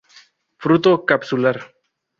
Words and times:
Fruto 0.65 0.95
capsular. 1.05 1.59